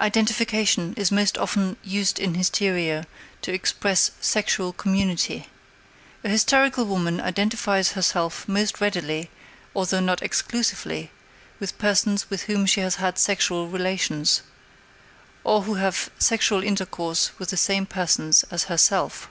Identification 0.00 0.94
is 0.96 1.12
most 1.12 1.38
often 1.38 1.76
used 1.84 2.18
in 2.18 2.34
hysteria 2.34 3.06
to 3.40 3.52
express 3.52 4.10
sexual 4.20 4.72
community. 4.72 5.46
An 6.24 6.32
hysterical 6.32 6.84
woman 6.84 7.20
identifies 7.20 7.92
herself 7.92 8.48
most 8.48 8.80
readily 8.80 9.30
although 9.72 10.00
not 10.00 10.22
exclusively 10.22 11.12
with 11.60 11.78
persons 11.78 12.28
with 12.28 12.42
whom 12.50 12.66
she 12.66 12.80
has 12.80 12.96
had 12.96 13.16
sexual 13.16 13.68
relations, 13.68 14.42
or 15.44 15.62
who 15.62 15.74
have 15.74 16.10
sexual 16.18 16.64
intercourse 16.64 17.30
with 17.38 17.50
the 17.50 17.56
same 17.56 17.86
persons 17.86 18.44
as 18.50 18.64
herself. 18.64 19.30